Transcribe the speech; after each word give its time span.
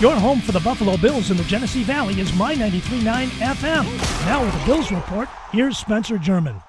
Your 0.00 0.16
home 0.16 0.40
for 0.40 0.50
the 0.50 0.58
Buffalo 0.60 0.96
Bills 0.96 1.30
in 1.30 1.36
the 1.36 1.44
Genesee 1.44 1.84
Valley 1.84 2.20
is 2.20 2.34
My 2.34 2.56
93.9 2.56 3.28
FM. 3.28 4.26
Now 4.26 4.44
with 4.44 4.52
the 4.58 4.66
Bills 4.66 4.90
Report, 4.90 5.28
here's 5.52 5.78
Spencer 5.78 6.18
German. 6.18 6.60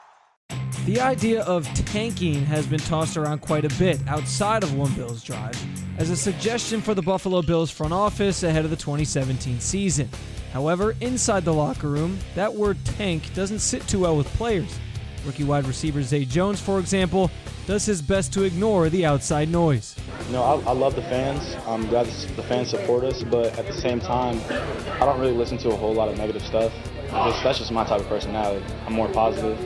The 0.86 1.02
idea 1.02 1.42
of 1.42 1.66
tanking 1.74 2.46
has 2.46 2.68
been 2.68 2.80
tossed 2.80 3.18
around 3.18 3.40
quite 3.40 3.66
a 3.66 3.80
bit 3.80 4.00
outside 4.08 4.62
of 4.62 4.76
One 4.76 4.94
Bills 4.94 5.24
Drive 5.24 5.60
as 5.98 6.12
a 6.12 6.16
suggestion 6.16 6.82
for 6.82 6.94
the 6.94 7.02
Buffalo 7.02 7.42
Bills 7.42 7.72
front 7.72 7.94
office 7.94 8.44
ahead 8.44 8.64
of 8.64 8.70
the 8.70 8.78
2017 8.78 9.60
season. 9.60 10.08
However, 10.54 10.96
inside 11.02 11.46
the 11.46 11.54
locker 11.54 11.90
room, 11.90 12.20
that 12.36 12.54
word 12.54 12.78
tank 12.86 13.34
doesn't 13.34 13.60
sit 13.60 13.88
too 13.88 14.02
well 14.02 14.16
with 14.16 14.28
players. 14.36 14.78
Rookie 15.26 15.44
wide 15.44 15.66
receiver 15.66 16.04
Zay 16.04 16.26
Jones, 16.26 16.62
for 16.62 16.80
example, 16.80 17.32
does 17.66 17.88
his 17.88 18.04
best 18.04 18.32
to 18.34 18.44
ignore 18.44 18.90
the 18.90 19.04
outside 19.04 19.50
noise. 19.50 19.96
You 20.28 20.32
know, 20.32 20.44
I, 20.44 20.70
I 20.70 20.74
love 20.74 20.96
the 20.96 21.04
fans. 21.04 21.56
I'm 21.68 21.88
glad 21.88 22.08
the 22.08 22.44
fans 22.44 22.70
support 22.70 23.04
us, 23.04 23.22
but 23.24 23.58
at 23.60 23.68
the 23.68 23.74
same 23.74 24.00
time, 24.00 24.42
I 25.00 25.06
don't 25.06 25.20
really 25.20 25.34
listen 25.34 25.60
to 25.60 25.70
a 25.70 25.76
whole 25.76 25.94
lot 25.94 26.10
of 26.10 26.18
negative 26.18 26.42
stuff. 26.42 26.74
Just, 27.12 27.44
that's 27.44 27.60
just 27.60 27.72
my 27.72 27.84
type 27.84 28.02
of 28.02 28.08
personality. 28.08 28.66
I'm 28.88 28.94
more 28.94 29.08
positive. 29.10 29.60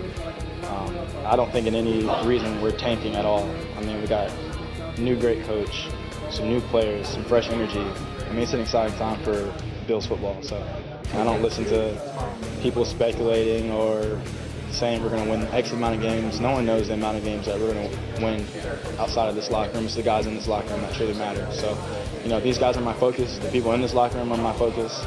Um, 0.65 0.97
I 1.25 1.37
don't 1.37 1.49
think 1.51 1.65
in 1.65 1.75
any 1.75 2.03
reason 2.27 2.61
we're 2.61 2.77
tanking 2.77 3.15
at 3.15 3.25
all. 3.25 3.49
I 3.77 3.81
mean, 3.81 4.01
we 4.01 4.07
got 4.07 4.31
new 4.97 5.17
great 5.17 5.45
coach, 5.45 5.87
some 6.29 6.49
new 6.49 6.59
players, 6.61 7.07
some 7.07 7.23
fresh 7.23 7.49
energy. 7.49 7.79
I 7.79 8.33
mean, 8.33 8.39
it's 8.39 8.53
an 8.53 8.59
exciting 8.59 8.97
time 8.97 9.23
for 9.23 9.53
Bills 9.87 10.07
football. 10.07 10.41
So 10.43 10.61
I 11.13 11.23
don't 11.23 11.41
listen 11.41 11.63
to 11.65 11.97
people 12.61 12.83
speculating 12.83 13.71
or 13.71 14.21
saying 14.71 15.03
we're 15.03 15.09
going 15.09 15.23
to 15.23 15.29
win 15.29 15.41
X 15.47 15.71
amount 15.71 15.95
of 15.95 16.01
games. 16.01 16.39
No 16.39 16.51
one 16.51 16.65
knows 16.65 16.87
the 16.87 16.93
amount 16.93 17.17
of 17.17 17.23
games 17.23 17.45
that 17.45 17.59
we're 17.59 17.73
going 17.73 17.89
to 17.89 18.21
win 18.21 18.45
outside 18.99 19.29
of 19.29 19.35
this 19.35 19.49
locker 19.49 19.73
room. 19.73 19.85
It's 19.85 19.95
the 19.95 20.03
guys 20.03 20.25
in 20.25 20.35
this 20.35 20.47
locker 20.47 20.69
room 20.69 20.81
that 20.81 20.93
truly 20.93 21.13
matter. 21.13 21.47
So, 21.51 21.77
you 22.23 22.29
know, 22.29 22.39
these 22.39 22.57
guys 22.57 22.77
are 22.77 22.81
my 22.81 22.93
focus. 22.93 23.37
The 23.39 23.49
people 23.49 23.73
in 23.73 23.81
this 23.81 23.93
locker 23.93 24.17
room 24.17 24.31
are 24.31 24.37
my 24.37 24.53
focus. 24.53 25.05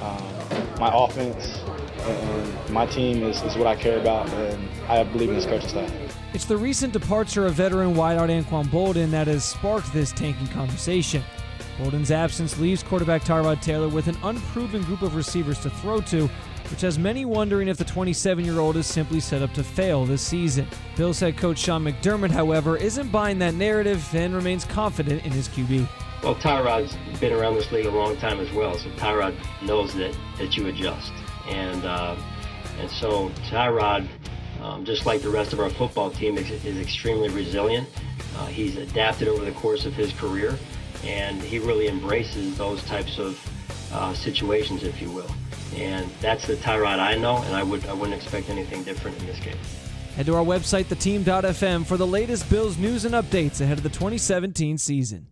Um, 0.00 0.78
my 0.78 0.90
offense 0.92 1.60
and 2.00 2.70
my 2.70 2.86
team 2.86 3.22
is, 3.22 3.42
is 3.42 3.56
what 3.56 3.66
I 3.66 3.76
care 3.76 3.98
about, 3.98 4.28
and 4.28 4.68
I 4.88 5.04
believe 5.04 5.30
in 5.30 5.34
this 5.34 5.46
coaching 5.46 5.68
staff. 5.68 5.92
It's 6.34 6.44
the 6.44 6.56
recent 6.56 6.92
departure 6.92 7.46
of 7.46 7.54
veteran 7.54 7.94
wideout 7.94 8.28
Anquan 8.28 8.66
Boldin 8.66 9.10
that 9.12 9.26
has 9.28 9.44
sparked 9.44 9.92
this 9.92 10.12
tanking 10.12 10.48
conversation. 10.48 11.22
Boldin's 11.78 12.10
absence 12.10 12.58
leaves 12.58 12.82
quarterback 12.82 13.22
Tyrod 13.22 13.60
Taylor 13.60 13.88
with 13.88 14.08
an 14.08 14.16
unproven 14.22 14.82
group 14.82 15.02
of 15.02 15.14
receivers 15.14 15.58
to 15.60 15.70
throw 15.70 16.00
to, 16.02 16.28
which 16.70 16.80
has 16.80 16.98
many 16.98 17.24
wondering 17.24 17.68
if 17.68 17.76
the 17.76 17.84
27 17.84 18.44
year 18.44 18.58
old 18.58 18.76
is 18.76 18.86
simply 18.86 19.20
set 19.20 19.42
up 19.42 19.52
to 19.54 19.64
fail 19.64 20.04
this 20.04 20.22
season. 20.22 20.66
Bills 20.96 21.20
head 21.20 21.36
coach 21.36 21.58
Sean 21.58 21.84
McDermott, 21.84 22.30
however, 22.30 22.76
isn't 22.76 23.10
buying 23.10 23.38
that 23.38 23.54
narrative 23.54 24.06
and 24.14 24.34
remains 24.34 24.64
confident 24.64 25.24
in 25.24 25.32
his 25.32 25.48
QB. 25.48 25.88
Well, 26.22 26.34
Tyrod's 26.36 26.96
been 27.20 27.34
around 27.34 27.54
this 27.54 27.70
league 27.70 27.84
a 27.84 27.90
long 27.90 28.16
time 28.16 28.40
as 28.40 28.50
well, 28.52 28.78
so 28.78 28.88
Tyrod 28.92 29.34
knows 29.62 29.92
that, 29.94 30.16
that 30.38 30.56
you 30.56 30.68
adjust. 30.68 31.12
And, 31.48 31.84
uh, 31.84 32.16
and 32.80 32.90
so 32.90 33.28
Tyrod, 33.50 34.08
um, 34.62 34.86
just 34.86 35.04
like 35.04 35.20
the 35.20 35.28
rest 35.28 35.52
of 35.52 35.60
our 35.60 35.68
football 35.68 36.10
team, 36.10 36.38
is, 36.38 36.50
is 36.64 36.78
extremely 36.78 37.28
resilient. 37.28 37.86
Uh, 38.38 38.46
he's 38.46 38.78
adapted 38.78 39.28
over 39.28 39.44
the 39.44 39.52
course 39.52 39.84
of 39.84 39.92
his 39.92 40.12
career, 40.14 40.58
and 41.04 41.42
he 41.42 41.58
really 41.58 41.88
embraces 41.88 42.56
those 42.56 42.82
types 42.84 43.18
of 43.18 43.38
uh, 43.92 44.14
situations, 44.14 44.82
if 44.82 45.02
you 45.02 45.10
will. 45.10 45.30
And 45.76 46.10
that's 46.20 46.46
the 46.46 46.54
Tyrod 46.54 46.98
I 46.98 47.16
know, 47.16 47.38
and 47.38 47.54
I 47.54 47.62
would 47.62 47.84
I 47.86 47.92
wouldn't 47.92 48.14
expect 48.20 48.48
anything 48.48 48.84
different 48.84 49.18
in 49.18 49.26
this 49.26 49.40
game. 49.40 49.58
Head 50.16 50.26
to 50.26 50.36
our 50.36 50.44
website, 50.44 50.84
theteam.fm, 50.84 51.84
for 51.84 51.96
the 51.96 52.06
latest 52.06 52.48
Bills 52.48 52.78
news 52.78 53.04
and 53.04 53.14
updates 53.14 53.60
ahead 53.60 53.78
of 53.78 53.82
the 53.82 53.88
2017 53.88 54.78
season. 54.78 55.26